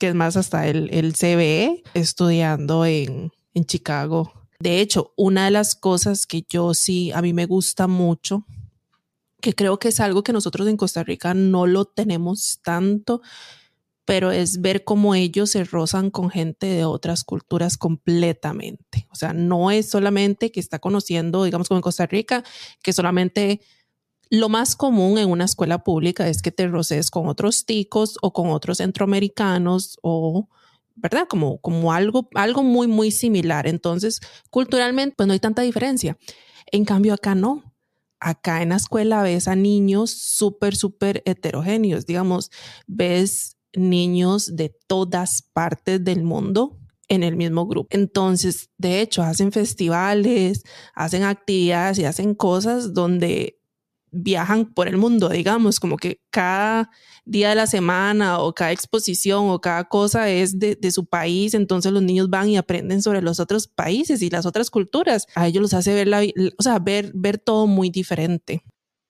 [0.00, 4.32] Que es más, hasta el, el CBE estudiando en, en Chicago.
[4.60, 8.46] De hecho, una de las cosas que yo sí, a mí me gusta mucho
[9.42, 13.20] que creo que es algo que nosotros en Costa Rica no lo tenemos tanto,
[14.04, 19.06] pero es ver cómo ellos se rozan con gente de otras culturas completamente.
[19.12, 22.42] O sea, no es solamente que está conociendo, digamos como en Costa Rica,
[22.82, 23.60] que solamente
[24.30, 28.32] Lo más común en una escuela pública es que te roces con otros ticos o
[28.32, 30.48] con otros centroamericanos o,
[30.94, 31.26] ¿verdad?
[31.28, 33.66] Como, como algo, algo muy, muy similar.
[33.66, 36.16] Entonces, culturalmente, pues no hay tanta diferencia.
[36.72, 37.71] En cambio, acá no.
[38.24, 42.06] Acá en la escuela ves a niños súper, súper heterogéneos.
[42.06, 42.52] Digamos,
[42.86, 47.88] ves niños de todas partes del mundo en el mismo grupo.
[47.90, 50.62] Entonces, de hecho, hacen festivales,
[50.94, 53.60] hacen actividades y hacen cosas donde
[54.12, 56.90] viajan por el mundo, digamos, como que cada
[57.24, 61.92] día de la semana o cada exposición o cada cosa es de, su país, entonces
[61.92, 65.26] los niños van y aprenden sobre los otros países y las otras culturas.
[65.34, 66.08] A ellos los hace ver,
[66.58, 68.62] o sea, ver, ver todo muy diferente.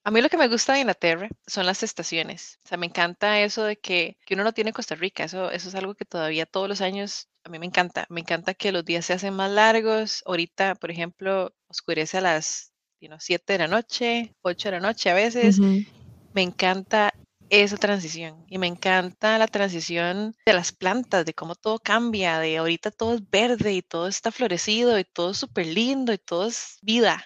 [0.04, 2.58] A mí lo que me gusta de Inglaterra son las estaciones.
[2.64, 5.24] O sea, me encanta eso de que, que uno no tiene Costa Rica.
[5.24, 8.06] Eso, eso es algo que todavía todos los años a mí me encanta.
[8.08, 10.22] Me encanta que los días se hacen más largos.
[10.26, 12.71] Ahorita, por ejemplo, oscurece a las
[13.18, 15.58] 7 de la noche, 8 de la noche a veces.
[15.58, 17.12] Me encanta
[17.50, 22.56] esa transición y me encanta la transición de las plantas, de cómo todo cambia, de
[22.56, 26.46] ahorita todo es verde y todo está florecido y todo es súper lindo y todo
[26.46, 27.22] es vida.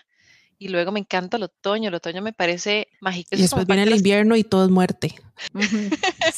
[0.58, 3.36] Y luego me encanta el otoño, el otoño me parece mágico.
[3.36, 5.14] Y después viene el invierno y todo es muerte.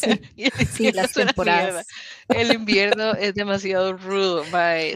[0.73, 1.87] Sí, las temporadas.
[2.29, 4.45] El invierno es demasiado rudo.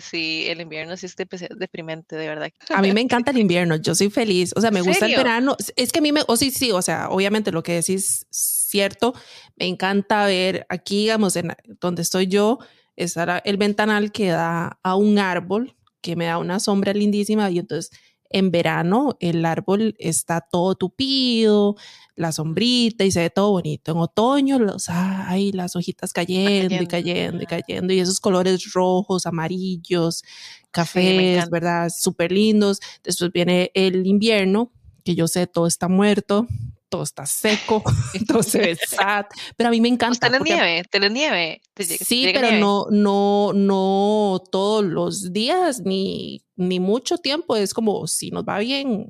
[0.01, 1.17] Sí, el invierno sí es
[1.57, 2.51] deprimente, de verdad.
[2.71, 4.53] A mí me encanta el invierno, yo soy feliz.
[4.57, 5.57] O sea, me gusta el verano.
[5.77, 9.15] Es que a mí me, o sí, sí, o sea, obviamente lo que decís cierto.
[9.57, 12.59] Me encanta ver aquí, digamos, en donde estoy yo,
[12.97, 17.61] está el ventanal que da a un árbol que me da una sombra lindísima y
[17.61, 17.91] entonces
[18.33, 21.77] en verano el árbol está todo tupido,
[22.17, 23.93] la sombrita y se ve todo bonito.
[23.93, 29.27] En otoño los, hay las hojitas cayendo, y cayendo y cayendo y esos colores rojos,
[29.27, 30.23] amarillos,
[30.71, 31.91] cafés, ¿verdad?
[31.95, 32.81] Súper lindos.
[33.03, 34.73] Después viene el invierno,
[35.05, 36.47] que yo sé todo está muerto,
[36.93, 37.83] todo está seco,
[38.29, 39.25] todo se ve sad,
[39.57, 40.27] pero a mí me encanta.
[40.27, 41.63] Tener nieve, tener nieve.
[41.79, 47.57] sí, pero no, no, no todos los días ni, ni mucho tiempo.
[47.57, 49.07] Es como si nos va bien,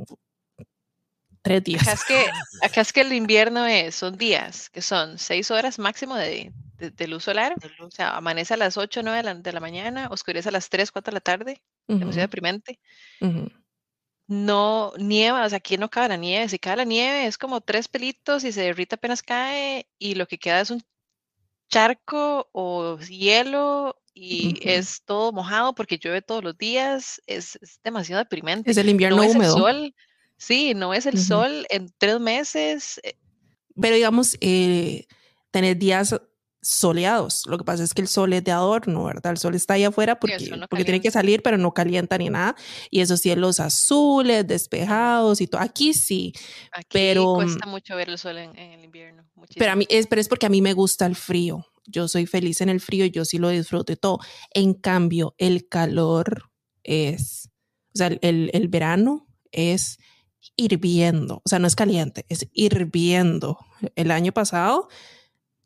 [1.43, 1.83] tres días.
[1.83, 2.27] Acá es que,
[2.63, 7.07] acá es que el invierno es, son días, que son seis horas máximo de, de,
[7.09, 7.57] luz solar.
[7.81, 10.53] O sea, amanece a las 8 o 9 de la, de la, mañana, oscurece a
[10.53, 11.63] las 3, 4 de la tarde.
[11.89, 12.79] Demasiado deprimente
[14.27, 16.49] no nieva, o sea, aquí no cabe la nieve.
[16.49, 20.27] Si cae la nieve es como tres pelitos y se derrite apenas cae y lo
[20.27, 20.83] que queda es un
[21.69, 27.21] charco o hielo y es todo mojado porque llueve todos los días.
[27.27, 28.71] Es, demasiado deprimente.
[28.71, 29.57] Es el invierno no húmedo.
[29.57, 29.95] el sol.
[30.37, 33.01] Sí, no es el sol en tres meses.
[33.05, 33.17] Eh.
[33.81, 35.07] Pero digamos, eh,
[35.51, 36.15] tener días
[36.63, 37.43] soleados.
[37.47, 39.33] Lo que pasa es que el sol es de adorno, ¿verdad?
[39.33, 42.55] El sol está ahí afuera porque, porque tiene que salir, pero no calienta ni nada.
[42.89, 45.61] Y esos cielos azules, despejados y todo.
[45.61, 46.33] Aquí sí,
[46.71, 47.35] Aquí pero...
[47.35, 49.25] Cuesta mucho ver el sol en, el invierno.
[49.57, 51.67] Pero, a mí, es, pero es porque a mí me gusta el frío.
[51.87, 54.21] Yo soy feliz en el frío y yo sí lo disfruto y todo.
[54.55, 56.51] En cambio, el calor
[56.85, 57.51] es,
[57.93, 59.99] o sea, el, el verano es
[60.55, 61.43] hirviendo.
[61.45, 63.59] O sea, no es caliente, es hirviendo.
[63.97, 64.89] El año pasado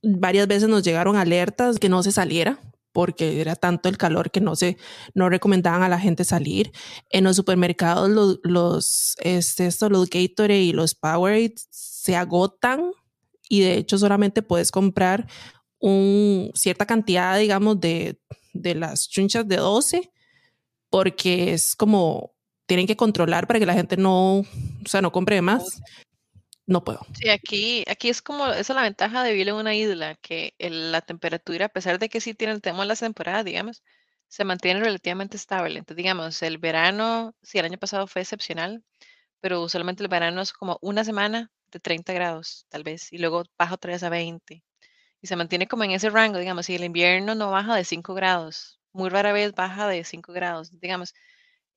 [0.06, 2.60] varias veces nos llegaron alertas que no se saliera
[2.92, 4.78] porque era tanto el calor que no se
[5.12, 6.72] no recomendaban a la gente salir.
[7.10, 12.92] En los supermercados los los este, esto, los Gatorade y los Powerade se agotan
[13.48, 15.26] y de hecho solamente puedes comprar
[15.78, 18.18] un, cierta cantidad, digamos, de,
[18.54, 20.10] de las chunchas de 12
[20.88, 22.32] porque es como
[22.66, 24.46] tienen que controlar para que la gente no, o
[24.86, 25.82] sea, no compre más
[26.66, 27.00] no puedo.
[27.12, 30.54] Sí, aquí, aquí es como, esa es la ventaja de vivir en una isla, que
[30.58, 33.82] la temperatura, a pesar de que sí tiene, tenemos las temporadas, digamos,
[34.28, 35.78] se mantiene relativamente estable.
[35.78, 38.84] Entonces, digamos, el verano, sí, el año pasado fue excepcional,
[39.40, 43.44] pero usualmente el verano es como una semana de 30 grados, tal vez, y luego
[43.58, 44.64] baja otra vez a 20.
[45.22, 48.14] Y se mantiene como en ese rango, digamos, y el invierno no baja de 5
[48.14, 51.14] grados, muy rara vez baja de 5 grados, digamos.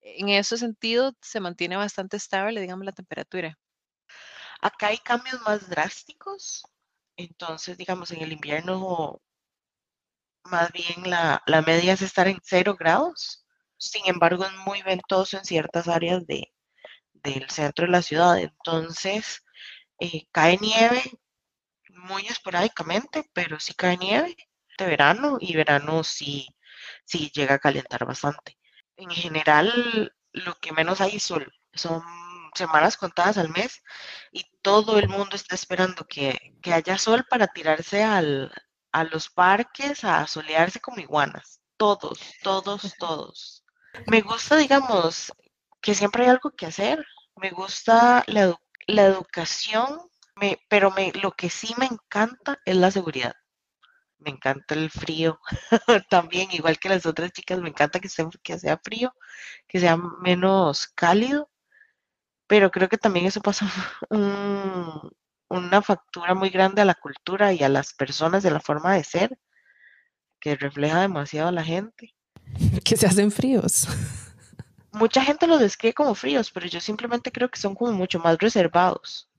[0.01, 3.57] En ese sentido, se mantiene bastante estable, digamos, la temperatura.
[4.61, 6.63] Acá hay cambios más drásticos,
[7.17, 9.21] entonces, digamos, en el invierno
[10.45, 13.45] más bien la, media es estar en cero grados.
[13.77, 16.53] Sin embargo, es muy ventoso en ciertas áreas de,
[17.13, 18.39] del centro de la ciudad.
[18.39, 19.43] Entonces,
[19.99, 21.01] eh, cae nieve
[21.89, 24.35] muy esporádicamente, pero sí cae nieve
[24.77, 26.47] de verano y verano sí,
[27.05, 28.57] sí llega a calentar bastante.
[28.97, 32.03] En general, lo que menos hay sol son
[32.55, 33.81] semanas contadas al mes
[34.31, 36.37] y todo el mundo está esperando que,
[36.71, 38.51] haya sol para tirarse al,
[38.91, 41.61] a los parques a solearse como iguanas.
[41.77, 43.63] Todos, todos, todos.
[44.07, 45.31] Me gusta, digamos,
[45.81, 47.05] que siempre hay algo que hacer.
[47.35, 48.55] Me gusta la,
[48.87, 49.99] la educación,
[50.35, 53.33] me, pero me, lo que sí me encanta es la seguridad.
[54.19, 55.39] Me encanta el frío
[56.09, 58.09] también, igual que las otras chicas, me encanta que,
[58.43, 59.13] que sea frío,
[59.67, 61.48] que sea menos cálido,
[62.49, 63.71] pero creo que también eso pasa
[65.49, 69.03] una factura muy grande a la cultura y a las personas de la forma de
[69.03, 69.37] ser,
[70.41, 72.15] que refleja demasiado a la gente.
[72.83, 73.87] Que se hacen fríos.
[74.91, 78.39] Mucha gente los describe como fríos, pero yo simplemente creo que son como mucho más
[78.39, 79.29] reservados,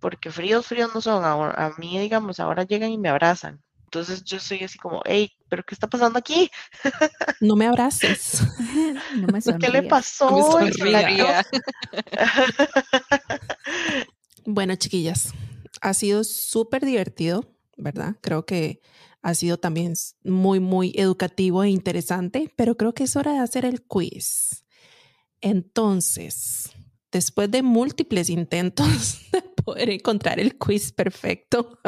[0.00, 1.24] porque fríos, fríos no son.
[1.24, 3.62] a mí, digamos, ahora llegan y me abrazan.
[3.96, 6.50] Entonces yo soy así como, hey, ¿pero qué está pasando aquí?
[7.40, 8.42] No me abraces.
[9.16, 10.30] No me ¿Qué le pasó?
[10.30, 10.70] No me
[14.44, 15.32] bueno, chiquillas,
[15.80, 18.16] ha sido súper divertido, ¿verdad?
[18.20, 18.82] Creo que
[19.22, 23.64] ha sido también muy, muy educativo e interesante, pero creo que es hora de hacer
[23.64, 24.66] el quiz.
[25.40, 26.70] Entonces,
[27.10, 31.78] después de múltiples intentos de poder encontrar el quiz perfecto,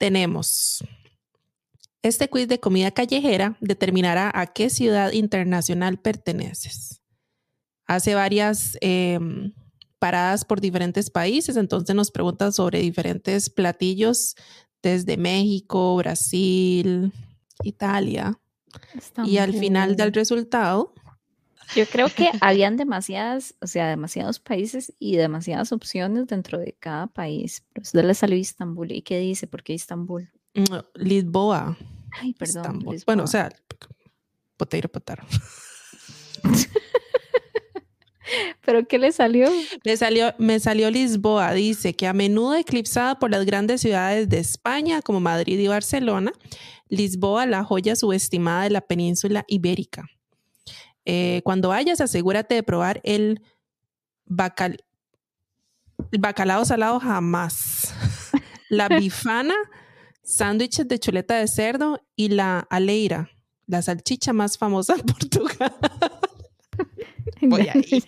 [0.00, 0.82] tenemos
[2.02, 7.02] este quiz de comida callejera determinará a qué ciudad internacional perteneces.
[7.86, 9.52] Hace varias em,
[9.98, 14.34] paradas por diferentes países, entonces nos pregunta sobre diferentes platillos
[14.82, 17.12] desde México, Brasil,
[17.62, 18.38] Italia.
[19.26, 20.94] y al final del resultado.
[21.74, 27.06] Yo creo que habían demasiadas, o sea, demasiados países y demasiadas opciones dentro de cada
[27.06, 27.64] país.
[27.72, 28.92] Pero usted le salió Istambul.
[28.92, 29.46] ¿Y qué dice?
[29.46, 30.30] ¿Por qué Istambul?
[30.54, 31.76] Mm, Lisboa.
[32.12, 32.84] Ay, perdón.
[33.06, 33.50] Bueno, o sea,
[34.56, 35.22] potato, potato.
[38.64, 39.48] ¿Pero qué le salió?
[39.84, 41.52] Me salió, me salió Lisboa.
[41.52, 46.32] Dice que a menudo eclipsada por las grandes ciudades de España como Madrid y Barcelona,
[46.88, 50.08] Lisboa, la joya subestimada de la península ibérica.
[51.04, 53.42] Eh, cuando vayas, asegúrate de probar el,
[54.26, 54.84] bacal
[56.12, 57.94] el bacalao salado jamás.
[58.68, 59.54] la bifana,
[60.22, 63.30] sándwiches de chuleta de cerdo y la aleira,
[63.66, 65.74] la salchicha más famosa en Portugal.
[67.42, 68.04] Voy ahí.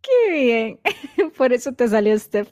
[0.00, 0.80] Qué bien.
[1.36, 2.46] Por eso te salió este,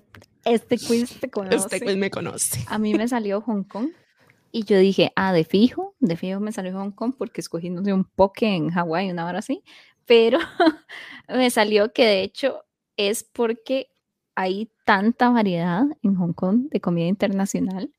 [0.45, 1.57] este quiz, te conoce.
[1.57, 2.65] Este quiz me conoce.
[2.69, 3.91] A mí me salió Hong Kong.
[4.53, 7.85] Y yo dije, ah, de fijo, de fijo me salió Hong Kong porque escogí, no
[7.85, 9.63] sé, un poke en Hawái, una hora así.
[10.07, 10.39] Pero
[11.29, 12.65] me salió que de hecho
[12.97, 13.91] es porque
[14.35, 17.93] hay tanta variedad en Hong Kong de comida internacional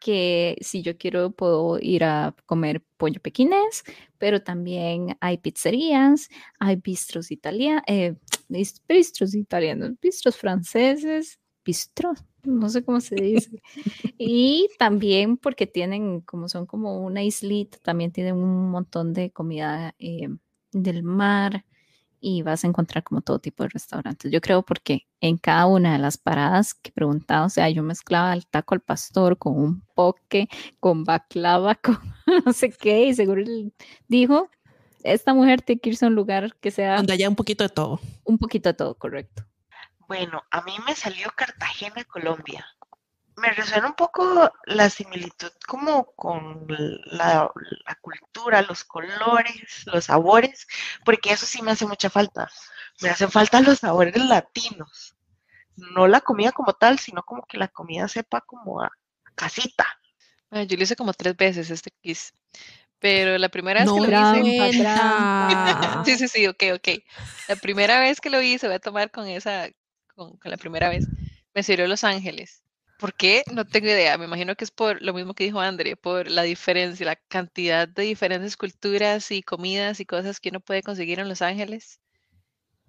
[0.00, 3.84] que si yo quiero puedo ir a comer pollo pequinés,
[4.18, 6.28] pero también hay pizzerías,
[6.60, 8.16] hay bistros italianos, eh,
[8.88, 13.62] bistros italianos, bistros franceses, bistros, no sé cómo se dice.
[14.18, 19.94] y también porque tienen, como son como una islita, también tienen un montón de comida
[19.98, 20.28] eh,
[20.72, 21.64] del mar
[22.20, 24.30] y vas a encontrar como todo tipo de restaurantes.
[24.30, 28.32] Yo creo porque en cada una de las paradas que preguntaba, o sea, yo mezclaba
[28.32, 30.48] el taco al pastor con un poke,
[30.78, 31.98] con baklava, con
[32.46, 33.42] no sé qué, y seguro
[34.08, 34.48] dijo,
[35.02, 36.96] esta mujer tiene que irse a un lugar que sea...
[36.96, 37.98] Donde haya un poquito de todo.
[38.24, 39.44] Un poquito de todo, correcto.
[40.12, 42.66] Bueno, a mí me salió Cartagena, Colombia
[43.36, 46.66] me resuena un poco la similitud como con
[47.06, 47.50] la,
[48.00, 50.66] cultura, los colores, los sabores,
[51.04, 52.48] porque eso sí me hace mucha falta.
[53.00, 55.16] Me hacen falta los sabores latinos.
[55.76, 58.90] No la comida como tal, sino como que la comida sepa como a
[59.34, 59.86] casita.
[60.50, 62.34] yo lo hice como tres veces este quiz.
[62.98, 64.06] Pero la primera vez que lo
[64.68, 64.84] hice.
[66.04, 66.88] sí, sí, sí, ok, ok.
[67.48, 69.68] La primera vez que lo hice, voy a tomar con esa,
[70.28, 71.06] con, con la primera vez.
[71.54, 72.62] Me sirvió Los Ángeles.
[73.02, 73.42] ¿Por qué?
[73.52, 74.16] No tengo idea.
[74.16, 77.88] Me imagino que es por lo mismo que dijo André, por la diferencia, la cantidad
[77.88, 81.98] de diferentes culturas y comidas y cosas que uno puede conseguir en Los Ángeles.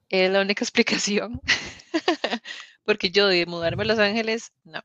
[0.10, 1.42] Es la única explicación.
[2.86, 4.84] Porque yo de mudarme a Los Ángeles, no.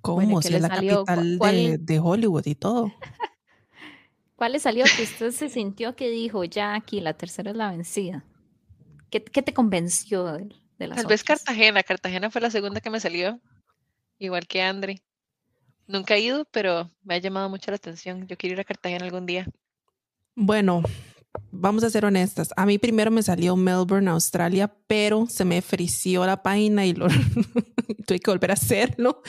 [0.00, 0.40] ¿Cómo?
[0.40, 2.90] si es la capital de, Hollywood y todo.
[4.36, 7.70] ¿Cuál le salió que usted se sintió que dijo, ya aquí, la tercera es la
[7.70, 8.24] vencida?
[9.10, 10.48] ¿Qué, te convenció de,
[10.78, 11.82] de las Tal vez Cartagena.
[11.82, 13.40] Cartagena fue la segunda que me salió
[14.18, 15.02] igual que Andre.
[15.86, 18.26] Nunca he ido, pero me ha llamado mucho la atención.
[18.26, 19.46] Yo quiero ir a Cartagena algún día.
[20.34, 20.82] Bueno,
[21.50, 22.50] vamos a ser honestas.
[22.56, 27.06] A mí primero me salió Melbourne, Australia, pero se me frició la página y lo
[28.06, 29.22] tuve que volver a hacerlo.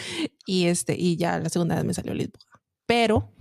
[0.46, 2.40] Y este, y ya la segunda vez me salió Lisboa.
[2.86, 3.34] Pero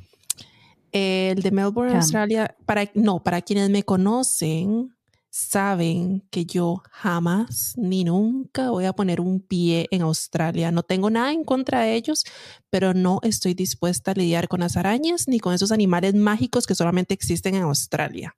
[0.91, 4.95] el de Melbourne, Australia, para no, para quienes me conocen,
[5.37, 10.71] saben que yo jamás ni nunca voy a poner un pie en Australia.
[10.71, 12.23] No tengo nada en contra de ellos,
[12.71, 16.77] pero no estoy dispuesta a lidiar con las arañas ni con esos animales mágicos que
[16.77, 18.37] solamente existen en Australia.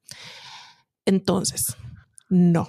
[1.04, 1.76] Entonces,
[2.30, 2.66] No.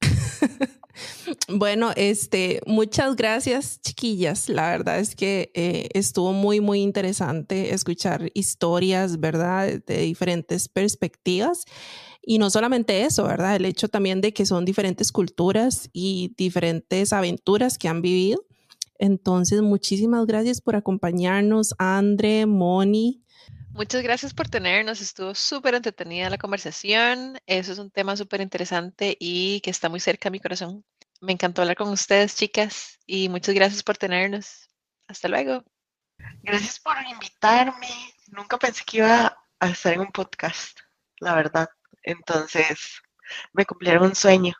[1.48, 4.48] bueno, este, muchas gracias, chiquillas.
[4.48, 9.82] La verdad es que eh, estuvo muy, muy interesante escuchar historias, ¿verdad?
[9.84, 11.64] De diferentes perspectivas.
[12.28, 13.54] Y no solamente eso, ¿verdad?
[13.54, 18.44] El hecho también de que son diferentes culturas y diferentes aventuras que han vivido.
[18.98, 23.22] Entonces, muchísimas gracias por acompañarnos, Andre, Moni.
[23.70, 25.00] Muchas gracias por tenernos.
[25.00, 27.38] Estuvo súper entretenida la conversación.
[27.46, 30.84] Eso es un tema súper interesante y que está muy cerca a mi corazón.
[31.20, 34.68] Me encantó hablar con ustedes, chicas, y muchas gracias por tenernos.
[35.06, 35.62] Hasta luego.
[36.42, 37.86] Gracias por invitarme.
[38.28, 40.76] Nunca pensé que iba a estar en un podcast,
[41.20, 41.68] la verdad.
[42.06, 43.02] Entonces,
[43.52, 44.54] me cumplieron un sueño.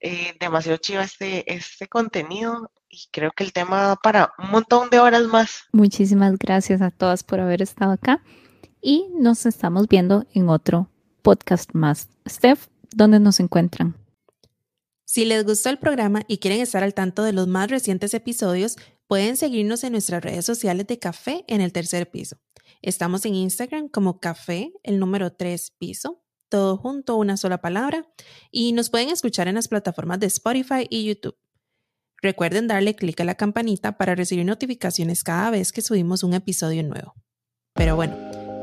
[0.00, 4.98] Eh, demasiado chido este, este contenido y creo que el tema para un montón de
[4.98, 5.64] horas más.
[5.72, 8.22] Muchísimas gracias a todas por haber estado acá
[8.80, 10.90] y nos estamos viendo en otro
[11.22, 12.08] podcast más.
[12.28, 13.96] Steph, ¿dónde nos encuentran?
[15.04, 18.76] Si les gustó el programa y quieren estar al tanto de los más recientes episodios,
[19.06, 22.36] pueden seguirnos en nuestras redes sociales de Café en el tercer piso.
[22.82, 28.06] Estamos en Instagram como Café, el número 3 piso, todo junto, una sola palabra,
[28.50, 31.36] y nos pueden escuchar en las plataformas de Spotify y YouTube.
[32.22, 36.82] Recuerden darle clic a la campanita para recibir notificaciones cada vez que subimos un episodio
[36.82, 37.14] nuevo.
[37.74, 38.16] Pero bueno,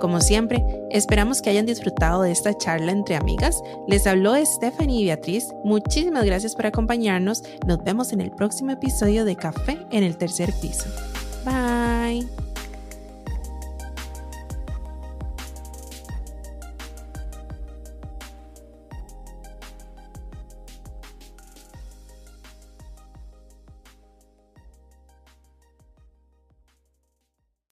[0.04, 3.62] como siempre, esperamos que hayan disfrutado de esta charla entre amigas.
[3.88, 5.46] Les habló Stephanie y Beatriz.
[5.64, 7.42] Muchísimas gracias por acompañarnos.
[7.66, 10.90] Nos vemos en el próximo episodio de Café en el tercer piso.
[11.46, 12.43] Bye.